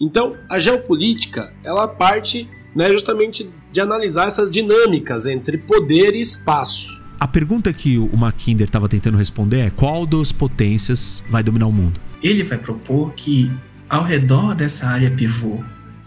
[0.00, 7.04] Então, a geopolítica, ela parte né, justamente de analisar essas dinâmicas entre poder e espaço.
[7.18, 11.72] A pergunta que o Mackinder estava tentando responder é qual das potências vai dominar o
[11.72, 12.00] mundo?
[12.22, 13.52] Ele vai propor que
[13.90, 15.62] ao redor dessa área pivô,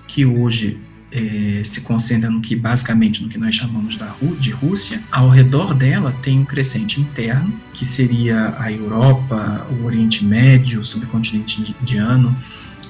[0.08, 0.80] que hoje
[1.12, 5.76] é, se concentra no que basicamente no que nós chamamos da, de Rússia, ao redor
[5.76, 12.36] dela tem um crescente interno, que seria a Europa, o Oriente Médio, o subcontinente indiano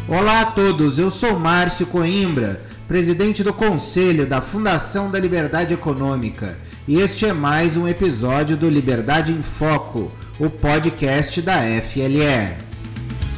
[0.09, 6.59] Olá a todos, eu sou Márcio Coimbra presidente do Conselho da Fundação da Liberdade Econômica,
[6.89, 12.68] e este é mais um episódio do Liberdade em Foco, o podcast da FLE.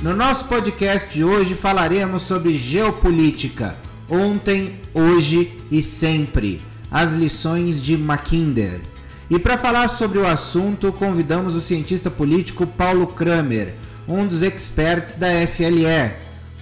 [0.03, 3.77] No nosso podcast de hoje falaremos sobre geopolítica,
[4.09, 8.81] ontem, hoje e sempre, as lições de Mackinder.
[9.29, 13.75] E para falar sobre o assunto, convidamos o cientista político Paulo Kramer,
[14.09, 15.85] um dos experts da FLE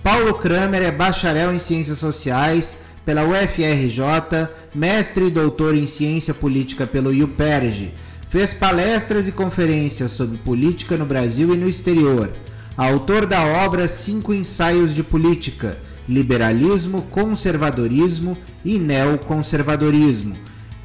[0.03, 6.89] Paulo Kramer é bacharel em Ciências Sociais pela UFRJ, mestre e doutor em Ciência Política
[6.89, 7.95] pelo UPERJ.
[8.29, 12.33] Fez palestras e conferências sobre política no Brasil e no exterior.
[12.79, 15.77] Autor da obra Cinco Ensaios de Política,
[16.09, 20.37] Liberalismo, Conservadorismo e Neoconservadorismo.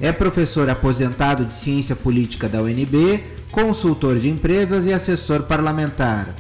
[0.02, 6.34] É professor aposentado de Ciência Política da UNB, consultor de empresas e assessor parlamentar.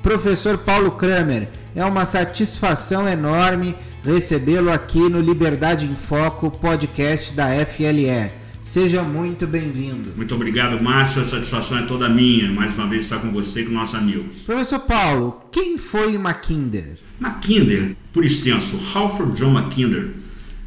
[0.00, 7.48] Professor Paulo Kramer, é uma satisfação enorme recebê-lo aqui no Liberdade em Foco, podcast da
[7.66, 8.39] FLE.
[8.62, 10.12] Seja muito bem-vindo.
[10.14, 11.22] Muito obrigado, Márcio.
[11.22, 14.42] A satisfação é toda minha, mais uma vez, estar com você e com nossos amigos.
[14.44, 16.98] Professor Paulo, quem foi Mackinder?
[17.18, 20.10] Mackinder, por extenso, Halford John Mackinder,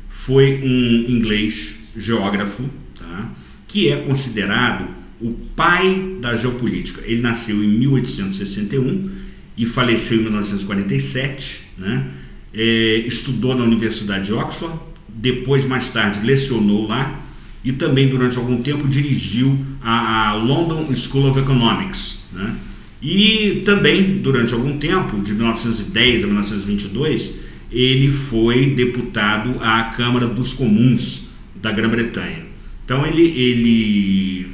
[0.09, 2.67] foi um inglês geógrafo
[2.97, 3.31] tá?
[3.67, 4.87] que é considerado
[5.21, 7.01] o pai da geopolítica.
[7.05, 9.11] Ele nasceu em 1861
[9.55, 12.09] e faleceu em 1947, né?
[12.55, 17.22] É, estudou na Universidade de Oxford, depois mais tarde lecionou lá
[17.63, 22.55] e também durante algum tempo dirigiu a, London School of Economics, né?
[23.01, 27.39] E também durante algum tempo, de 1910 a 1922,
[27.71, 31.29] ele foi deputado à Câmara dos Comuns
[31.61, 32.43] da Grã-Bretanha.
[32.85, 34.47] Então ele, ele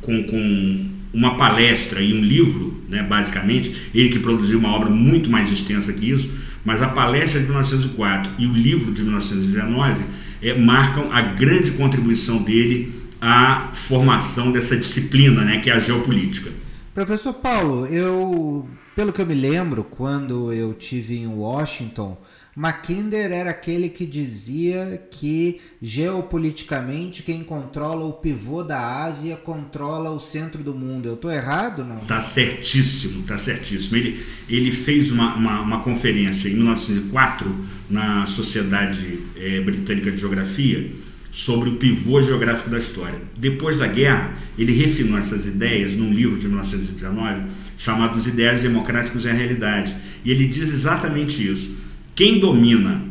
[0.00, 5.30] com, com uma palestra e um livro, né, basicamente, ele que produziu uma obra muito
[5.30, 6.30] mais extensa que isso,
[6.64, 10.04] mas a palestra de 1904 e o livro de 1919
[10.44, 16.50] é, marcam a grande contribuição dele à formação dessa disciplina, né, que é a geopolítica.
[16.94, 22.16] Professor Paulo, eu, pelo que eu me lembro, quando eu tive em Washington,
[22.56, 30.20] Mackinder era aquele que dizia que geopoliticamente quem controla o pivô da Ásia controla o
[30.20, 31.08] centro do mundo.
[31.08, 31.98] Eu estou errado, não?
[32.00, 33.96] Tá certíssimo, tá certíssimo.
[33.96, 37.52] Ele, ele fez uma, uma, uma conferência em 1904
[37.90, 40.92] na Sociedade é, Britânica de Geografia
[41.32, 43.20] sobre o pivô geográfico da história.
[43.36, 49.24] Depois da guerra, ele refinou essas ideias num livro de 1919 chamado Os Ideais Democráticos
[49.24, 49.96] e a Realidade.
[50.24, 51.83] E ele diz exatamente isso
[52.14, 53.02] quem domina,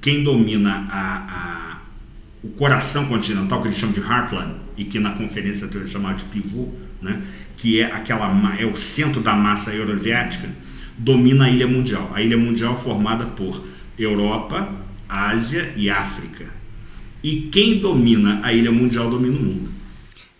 [0.00, 1.82] quem domina a, a,
[2.42, 6.24] o coração continental, que eles chamam de Heartland, e que na conferência foi chamado de
[6.24, 6.68] pivô,
[7.00, 7.22] né,
[7.56, 10.48] que é aquela é o centro da massa euroasiática,
[10.98, 12.10] domina a ilha mundial.
[12.14, 13.64] A ilha mundial formada por
[13.98, 14.68] Europa,
[15.08, 16.46] Ásia e África.
[17.22, 19.70] E quem domina a ilha mundial domina o mundo.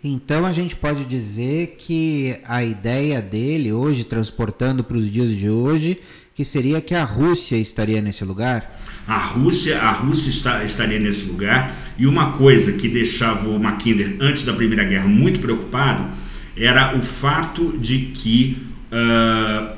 [0.03, 5.49] Então a gente pode dizer que a ideia dele hoje, transportando para os dias de
[5.49, 5.97] hoje,
[6.37, 8.79] que seria que a Rússia estaria nesse lugar?
[9.07, 11.75] A Rússia, a Rússia está, estaria nesse lugar.
[11.97, 16.11] E uma coisa que deixava o Mackinder antes da Primeira Guerra muito preocupado
[16.55, 18.55] era o fato de que
[18.91, 19.77] uh,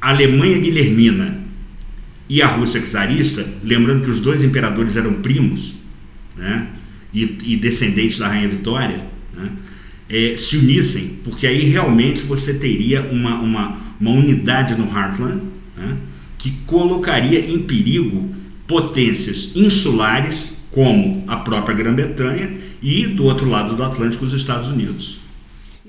[0.00, 1.42] a Alemanha guilhermina
[2.26, 5.74] e a Rússia czarista, lembrando que os dois imperadores eram primos,
[6.34, 6.68] né,
[7.12, 9.04] e, e descendentes da rainha Vitória,
[9.36, 9.50] né,
[10.08, 15.96] é, se unissem, porque aí realmente você teria uma, uma, uma unidade no Heartland né?
[16.38, 18.30] que colocaria em perigo
[18.66, 25.18] potências insulares como a própria Grã-Bretanha e do outro lado do Atlântico os Estados Unidos.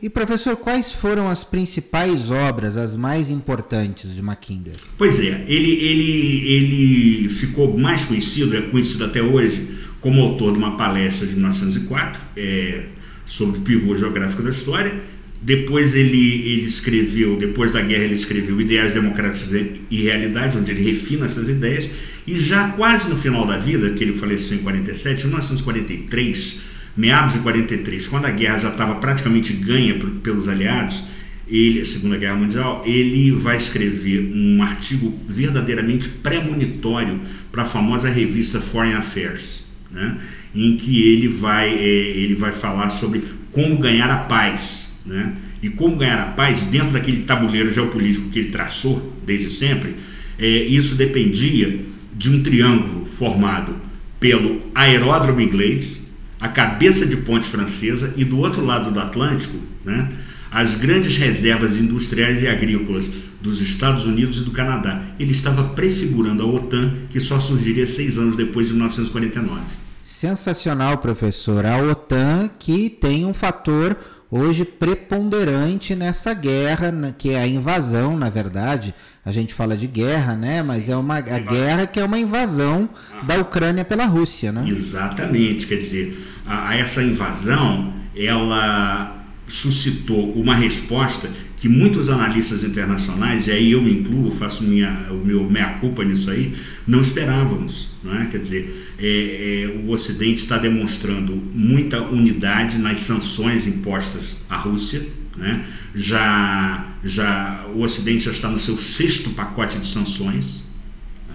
[0.02, 4.76] E professor, quais foram as principais obras, as mais importantes de Mackinder?
[4.98, 10.58] Pois é, ele, ele, ele ficou mais conhecido, é conhecido até hoje, como autor de
[10.58, 12.86] uma palestra de 1904 é,
[13.26, 14.94] sobre o pivô geográfico da história.
[15.42, 19.50] Depois ele, ele escreveu, depois da guerra ele escreveu Ideais Democráticos
[19.90, 21.90] e Realidade, onde ele refina essas ideias.
[22.28, 26.62] E já quase no final da vida, que ele faleceu em 47, em 1943,
[26.96, 31.06] meados de 43, quando a guerra já estava praticamente ganha pelos aliados,
[31.48, 37.20] ele, a Segunda Guerra Mundial, ele vai escrever um artigo verdadeiramente premonitório
[37.52, 40.18] para a famosa revista Foreign Affairs, né?
[40.54, 44.89] em que ele vai, é, ele vai falar sobre como ganhar a paz.
[45.10, 45.34] Né?
[45.62, 49.96] E como ganhar a paz dentro daquele tabuleiro geopolítico que ele traçou desde sempre,
[50.38, 51.84] é, isso dependia
[52.16, 53.76] de um triângulo formado
[54.20, 60.10] pelo aeródromo inglês, a cabeça de ponte francesa e do outro lado do Atlântico, né,
[60.52, 63.10] as grandes reservas industriais e agrícolas
[63.42, 65.02] dos Estados Unidos e do Canadá.
[65.20, 69.62] Ele estava prefigurando a OTAN, que só surgiria seis anos depois de 1949.
[70.02, 71.66] Sensacional, professor.
[71.66, 73.96] A OTAN que tem um fator
[74.32, 78.94] hoje preponderante nessa guerra, né, que é a invasão, na verdade.
[79.26, 80.64] A gente fala de guerra, né?
[80.64, 83.22] Mas Sim, é uma a guerra que é uma invasão ah.
[83.24, 84.66] da Ucrânia pela Rússia, né?
[84.68, 85.68] Exatamente.
[85.68, 89.19] Quer dizer, a, a essa invasão ela
[89.50, 95.26] suscitou uma resposta que muitos analistas internacionais, e aí eu me incluo, faço minha, o
[95.26, 96.54] meu meia-culpa nisso aí,
[96.88, 97.90] não esperávamos.
[98.02, 98.26] Não é?
[98.28, 105.06] Quer dizer, é, é, o Ocidente está demonstrando muita unidade nas sanções impostas à Rússia.
[105.36, 105.66] Né?
[105.94, 110.64] Já, já, o Ocidente já está no seu sexto pacote de sanções.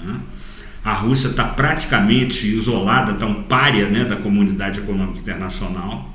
[0.03, 0.21] Né?
[0.83, 6.14] A Rússia está praticamente isolada, está um párea né, da comunidade econômica internacional.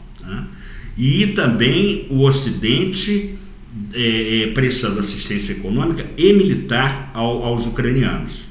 [0.99, 3.39] E também o Ocidente
[3.93, 8.49] é, é, prestando assistência econômica e militar ao, aos ucranianos,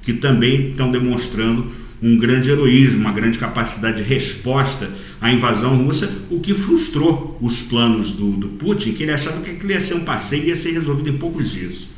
[0.00, 4.88] que também estão demonstrando um grande heroísmo, uma grande capacidade de resposta
[5.20, 9.50] à invasão russa, o que frustrou os planos do, do Putin, que ele achava que
[9.50, 11.88] aquilo ia ser um passeio e ia ser resolvido em poucos dias.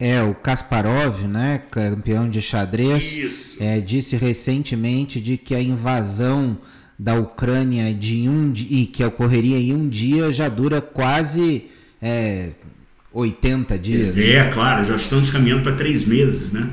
[0.00, 6.58] É, o Kasparov, né, campeão de xadrez, é, disse recentemente de que a invasão
[6.98, 11.66] da Ucrânia de um e que ocorreria em um dia já dura quase
[12.02, 12.50] é,
[13.12, 14.18] 80 dias.
[14.18, 14.50] É, né?
[14.52, 16.68] claro, já estamos caminhando para três meses, né?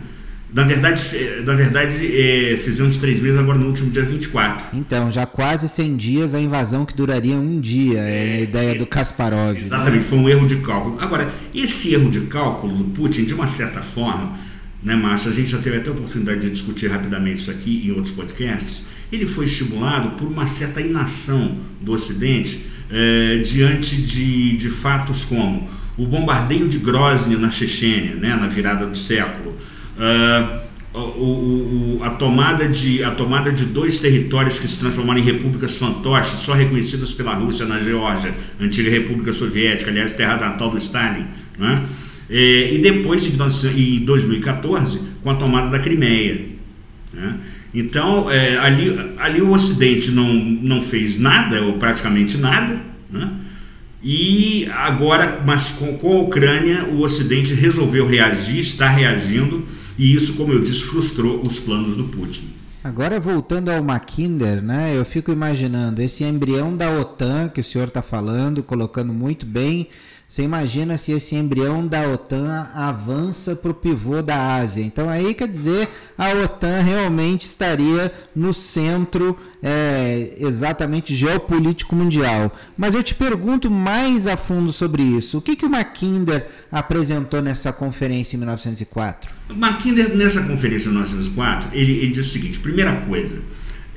[0.54, 1.01] Na verdade,
[1.44, 4.77] na verdade é, fizemos três meses agora no último dia 24.
[4.77, 8.72] Então, já quase 100 dias a invasão que duraria um dia, é, é a ideia
[8.72, 9.54] é, do Kasparov.
[9.54, 9.66] Né?
[9.66, 10.10] Exatamente, né?
[10.10, 10.98] foi um erro de cálculo.
[11.01, 14.38] Agora, esse erro de cálculo do Putin, de uma certa forma,
[14.81, 17.92] né, Márcio, a gente já teve até a oportunidade de discutir rapidamente isso aqui em
[17.92, 24.69] outros podcasts, ele foi estimulado por uma certa inação do Ocidente é, diante de, de
[24.69, 29.55] fatos como o bombardeio de Grozny na Chechênia, né, na virada do século,
[29.97, 35.23] Uh, o, o, a, tomada de, a tomada de dois territórios que se transformaram em
[35.23, 40.77] repúblicas fantoches, só reconhecidas pela Rússia na Geórgia, antiga República Soviética, aliás, terra natal do
[40.77, 41.25] Stalin.
[41.57, 41.85] Né?
[42.29, 46.45] É, e depois, em 2014, com a tomada da Crimeia.
[47.13, 47.39] Né?
[47.75, 53.32] Então, é, ali, ali o Ocidente não, não fez nada, ou praticamente nada, né?
[54.01, 59.65] e agora, mas com, com a Ucrânia, o Ocidente resolveu reagir, está reagindo
[59.98, 62.50] e isso, como eu disse, frustrou os planos do Putin.
[62.82, 64.96] Agora voltando ao Mackinder, né?
[64.96, 69.88] Eu fico imaginando esse embrião da OTAN que o senhor está falando, colocando muito bem
[70.36, 74.84] você imagina se esse embrião da OTAN avança para o pivô da Ásia.
[74.84, 75.88] Então aí quer dizer
[76.18, 82.54] a OTAN realmente estaria no centro é, exatamente geopolítico mundial.
[82.75, 85.38] Mas eu te pergunto mais a fundo sobre isso.
[85.38, 89.34] O que, que o Mackinder apresentou nessa conferência em 1904?
[89.51, 93.42] O Mackinder, nessa conferência em 1904, ele, ele disse o seguinte: primeira coisa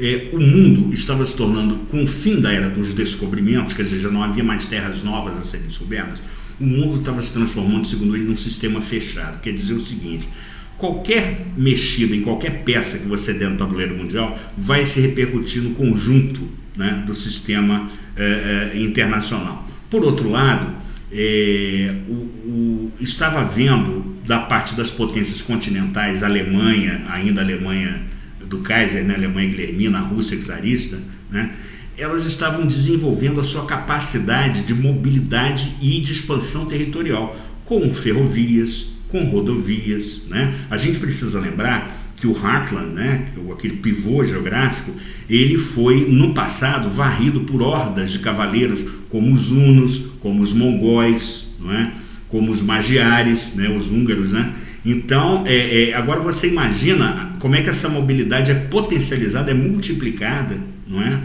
[0.01, 4.01] é, o mundo estava se tornando, com o fim da era dos descobrimentos, quer dizer,
[4.01, 6.19] já não havia mais terras novas a serem descobertas,
[6.61, 9.41] o mundo estava se transformando, segundo ele, num sistema fechado.
[9.41, 10.29] Quer dizer o seguinte:
[10.77, 15.71] qualquer mexida em qualquer peça que você der no tabuleiro mundial vai se repercutir no
[15.71, 19.69] conjunto né, do sistema é, é, internacional.
[19.91, 20.75] Por outro lado,
[21.13, 28.07] é, o, o, estava havendo da parte das potências continentais, Alemanha, ainda Alemanha
[28.49, 30.99] do Kaiser, né, Alemanha Guilhermina, a Rússia czarista,
[31.31, 31.53] né,
[31.97, 39.25] elas estavam desenvolvendo a sua capacidade de mobilidade e de expansão territorial, com ferrovias, com
[39.25, 40.27] rodovias.
[40.29, 40.55] Né?
[40.71, 44.93] A gente precisa lembrar que o Heartland, né, aquele pivô geográfico,
[45.29, 51.55] ele foi no passado varrido por hordas de cavaleiros, como os hunos, como os mongóis,
[51.61, 51.93] não é?
[52.29, 54.33] como os magiares, né, os húngaros.
[54.33, 54.53] Né?
[54.91, 60.59] Então, é, é, agora você imagina como é que essa mobilidade é potencializada, é multiplicada,
[60.87, 61.21] não é?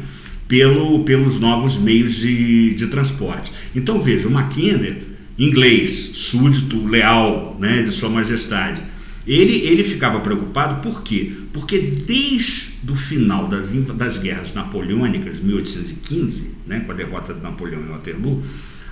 [0.49, 3.53] Pelo, pelos novos meios de, de transporte.
[3.73, 5.03] Então veja, o Mackinder,
[5.39, 8.81] inglês, súdito leal né, de Sua Majestade,
[9.25, 11.31] ele, ele ficava preocupado por quê?
[11.53, 17.81] Porque desde o final das, das guerras napoleônicas, 1815, né, com a derrota de Napoleão
[17.81, 18.43] em Waterloo,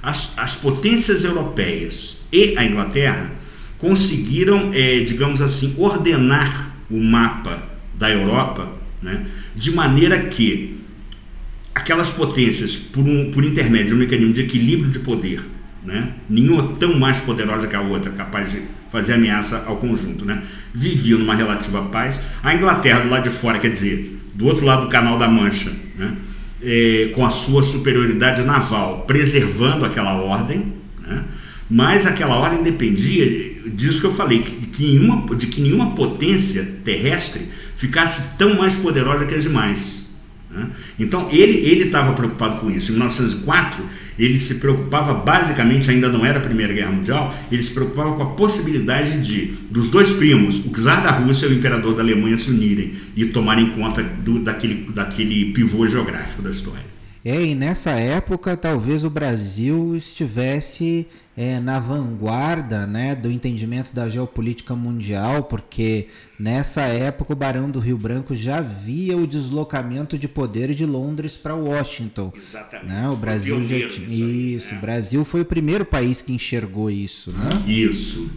[0.01, 3.40] as, as potências europeias e a Inglaterra
[3.81, 7.63] conseguiram, é, digamos assim, ordenar o mapa
[7.97, 8.69] da Europa
[9.01, 10.79] né, de maneira que
[11.73, 15.41] aquelas potências, por, um, por intermédio de um mecanismo de equilíbrio de poder,
[15.83, 18.61] né, nenhuma tão mais poderosa que a outra, capaz de
[18.91, 22.19] fazer ameaça ao conjunto, né, viviam numa relativa paz.
[22.43, 25.71] A Inglaterra, do lado de fora, quer dizer, do outro lado do Canal da Mancha,
[25.97, 26.13] né,
[26.61, 31.25] é, com a sua superioridade naval, preservando aquela ordem, né,
[31.71, 33.25] mas aquela ordem dependia
[33.67, 37.47] disso que eu falei, que, que nenhuma, de que nenhuma potência terrestre
[37.77, 40.09] ficasse tão mais poderosa que as demais.
[40.49, 40.67] Né?
[40.99, 42.91] Então ele estava preocupado com isso.
[42.91, 43.85] Em 1904,
[44.19, 48.23] ele se preocupava basicamente, ainda não era a Primeira Guerra Mundial, ele se preocupava com
[48.23, 52.35] a possibilidade de, dos dois primos, o czar da Rússia e o imperador da Alemanha,
[52.35, 57.00] se unirem e tomarem conta do, daquele, daquele pivô geográfico da história.
[57.23, 64.09] É, e nessa época talvez o Brasil estivesse é, na vanguarda né, do entendimento da
[64.09, 66.07] geopolítica mundial, porque
[66.39, 71.37] nessa época o Barão do Rio Branco já via o deslocamento de poder de Londres
[71.37, 72.33] para Washington.
[72.35, 72.87] Exatamente.
[72.87, 73.09] Né?
[73.09, 74.07] O Brasil já tinha.
[74.07, 74.81] Isso, o né?
[74.81, 77.31] Brasil foi o primeiro país que enxergou isso.
[77.31, 77.63] Né?
[77.67, 78.31] Isso.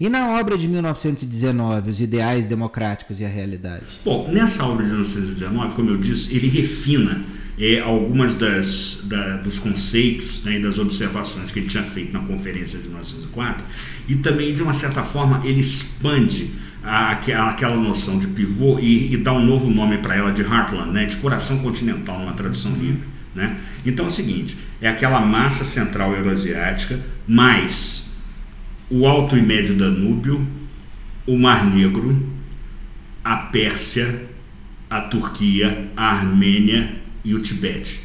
[0.00, 3.84] E na obra de 1919, os ideais democráticos e a realidade?
[4.04, 7.24] Bom, nessa obra de 1919, como eu disse, ele refina
[7.58, 12.20] é, algumas das, da, dos conceitos né, e das observações que ele tinha feito na
[12.20, 13.64] conferência de 1904
[14.08, 16.52] e também, de uma certa forma, ele expande
[16.84, 20.42] a, a, aquela noção de pivô e, e dá um novo nome para ela de
[20.42, 23.02] Heartland, né, de coração continental, numa tradução livre.
[23.34, 23.56] Né?
[23.84, 28.07] Então é o seguinte: é aquela massa central euroasiática mais
[28.90, 30.46] o Alto e Médio Danúbio,
[31.26, 32.26] o Mar Negro,
[33.22, 34.28] a Pérsia,
[34.88, 38.00] a Turquia, a Armênia e o Tibete.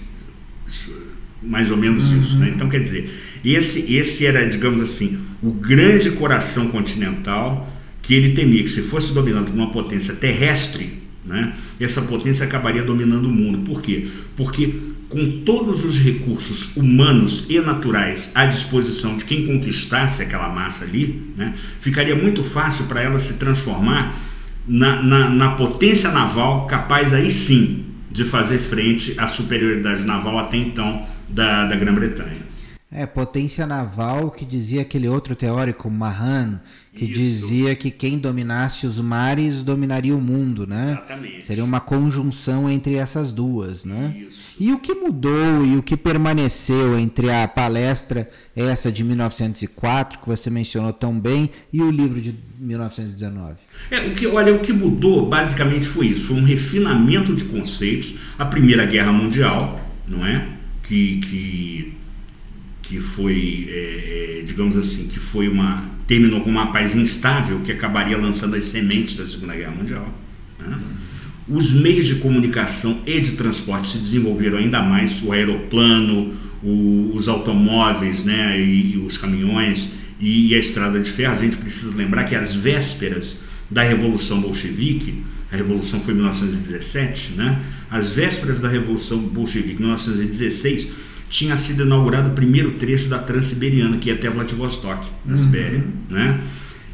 [1.41, 2.19] Mais ou menos uhum.
[2.19, 2.37] isso.
[2.37, 2.51] Né?
[2.53, 3.09] Então, quer dizer,
[3.43, 7.69] esse, esse era, digamos assim, o grande coração continental
[8.01, 12.83] que ele temia que, se fosse dominado por uma potência terrestre, né, essa potência acabaria
[12.83, 13.59] dominando o mundo.
[13.59, 14.07] Por quê?
[14.35, 14.73] Porque
[15.13, 21.31] com todos os recursos humanos e naturais à disposição de quem conquistasse aquela massa ali,
[21.37, 24.19] né, ficaria muito fácil para ela se transformar
[24.67, 30.57] na, na, na potência naval capaz aí sim de fazer frente à superioridade naval até
[30.57, 32.42] então da, da Grã-Bretanha.
[32.95, 36.61] É, potência naval que dizia aquele outro teórico, Mahan,
[36.93, 37.13] que Isso.
[37.13, 40.91] dizia que quem dominasse os mares dominaria o mundo, né?
[40.91, 41.43] Exatamente.
[41.43, 44.15] Seria uma conjunção entre essas duas, né?
[44.27, 44.55] Isso.
[44.59, 50.27] E o que mudou e o que permaneceu entre a palestra essa de 1904 que
[50.27, 53.55] você mencionou tão bem e o livro de 1919?
[53.89, 58.19] É, o que, olha, o que mudou basicamente foi isso, foi um refinamento de conceitos.
[58.37, 60.47] A Primeira Guerra Mundial, não é?
[60.83, 61.93] Que, que,
[62.83, 67.71] que foi, é, é, digamos assim, que foi uma terminou com uma paz instável que
[67.71, 70.13] acabaria lançando as sementes da Segunda Guerra Mundial.
[70.59, 70.77] Né?
[71.47, 77.27] Os meios de comunicação e de transporte se desenvolveram ainda mais, o aeroplano, o, os
[77.27, 81.33] automóveis né, e, e os caminhões e, e a estrada de ferro.
[81.33, 87.33] A gente precisa lembrar que as vésperas da Revolução Bolchevique, a Revolução foi em 1917,
[87.33, 87.61] né?
[87.89, 90.91] As vésperas da Revolução Bolchevique, 1916,
[91.33, 95.37] tinha sido inaugurado o primeiro trecho da Transiberiana, que ia até Vladivostok, na uhum.
[95.37, 95.83] Sibéria.
[96.07, 96.39] Né?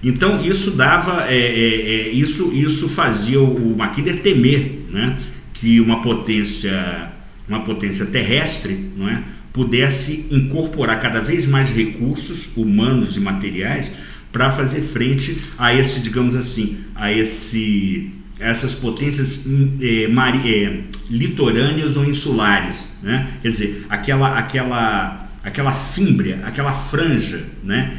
[0.02, 5.20] Então isso dava, é, é, é, isso, isso fazia o Mackinder temer né?
[5.54, 7.12] que uma potência,
[7.50, 9.22] uma potência terrestre não é?
[9.52, 13.92] pudesse incorporar cada vez mais recursos humanos e materiais
[14.32, 19.46] para fazer frente a esse, digamos assim, a esse essas potências
[19.82, 23.28] é, mari, é, litorâneas ou insulares, né?
[23.42, 27.98] quer dizer, aquela, aquela, aquela fímbria, aquela franja né?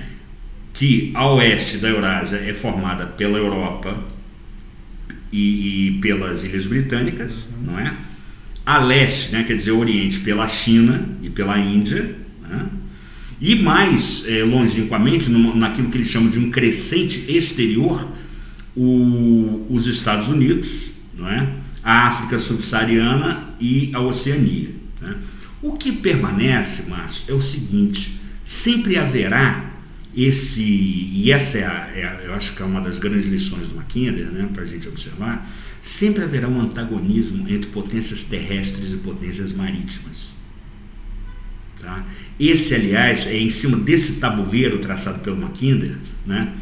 [0.72, 4.02] que a oeste da Eurásia é formada pela Europa
[5.30, 7.72] e, e pelas Ilhas Britânicas, uhum.
[7.72, 7.92] não é?
[8.64, 9.44] A leste, né?
[9.44, 12.16] quer dizer, o Oriente pela China e pela Índia,
[12.48, 12.66] né?
[13.40, 18.06] E mais é, longínquamente, no, naquilo que eles chamam de um crescente exterior,
[18.76, 21.52] o, os Estados Unidos, não é?
[21.82, 24.70] a África subsaariana e a Oceania.
[25.00, 25.16] Né?
[25.62, 29.70] O que permanece, Márcio, é o seguinte: sempre haverá
[30.14, 33.68] esse, e essa é, a, é a, eu acho que é uma das grandes lições
[33.68, 35.48] do Mackinder, né, para a gente observar,
[35.80, 40.34] sempre haverá um antagonismo entre potências terrestres e potências marítimas.
[41.80, 42.04] Tá?
[42.38, 45.96] Esse, aliás, é em cima desse tabuleiro traçado pelo Mackinder,
[46.26, 46.52] né,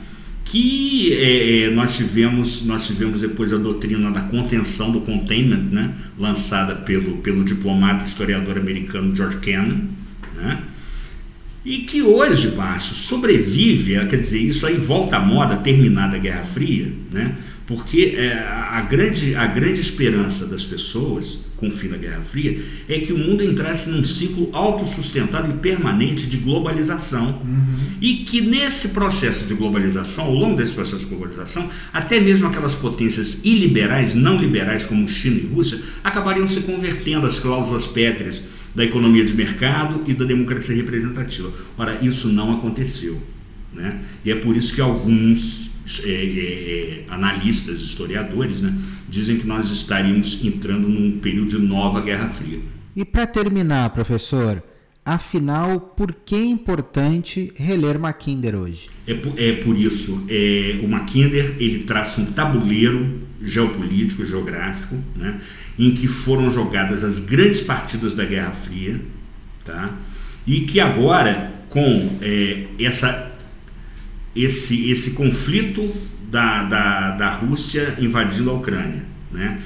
[0.50, 6.75] que é, nós tivemos nós tivemos depois a doutrina da contenção do containment, né, lançada
[6.75, 9.83] pelo, pelo diplomata historiador americano George Kennan,
[10.35, 10.62] né,
[11.64, 16.45] e que hoje, Márcio, sobrevive, quer dizer, isso aí volta à moda terminada a Guerra
[16.45, 17.37] Fria, né,
[17.67, 22.62] porque é, a, grande, a grande esperança das pessoas com o fim da Guerra Fria
[22.88, 27.43] é que o mundo entrasse num ciclo autossustentável e permanente de globalização.
[27.45, 27.77] Uhum.
[28.00, 32.75] E que nesse processo de globalização, ao longo desse processo de globalização, até mesmo aquelas
[32.75, 38.43] potências iliberais, não liberais como China e Rússia, acabariam se convertendo às cláusulas pétreas
[38.75, 41.53] da economia de mercado e da democracia representativa.
[41.77, 43.21] Ora, isso não aconteceu.
[43.73, 44.00] Né?
[44.25, 45.68] E é por isso que alguns
[46.04, 48.75] é, analistas, historiadores, né,
[49.09, 52.61] dizem que nós estaríamos entrando num período de nova Guerra Fria.
[52.95, 54.62] E para terminar, professor,
[55.04, 58.90] afinal, por que é importante reler Mackinder hoje?
[59.07, 65.40] É por, é por isso, é, o Mackinder ele traça um tabuleiro geopolítico, geográfico, né,
[65.78, 69.00] em que foram jogadas as grandes partidas da Guerra Fria,
[69.64, 69.97] tá,
[70.47, 73.27] e que agora, com é, essa
[74.35, 75.94] esse, esse conflito
[76.30, 79.04] da, da, da Rússia invadindo a Ucrânia.
[79.30, 79.61] Né?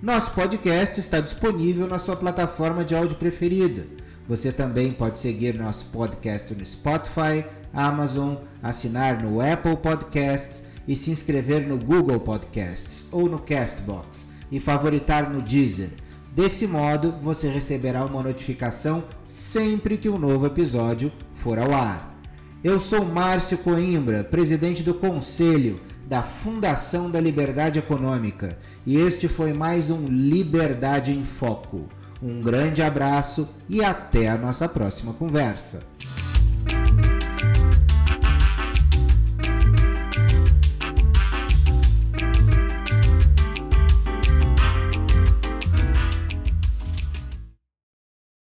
[0.03, 3.87] Nosso podcast está disponível na sua plataforma de áudio preferida
[4.29, 11.11] você também pode seguir nosso podcast no Spotify, Amazon, assinar no Apple Podcasts e se
[11.11, 15.93] inscrever no Google Podcasts ou no Castbox e favoritar no Deezer.
[16.35, 22.21] Desse modo, você receberá uma notificação sempre que um novo episódio for ao ar.
[22.63, 29.53] Eu sou Márcio Coimbra, presidente do Conselho da Fundação da Liberdade Econômica, e este foi
[29.53, 31.89] mais um Liberdade em Foco
[32.23, 35.81] um grande abraço e até a nossa próxima conversa.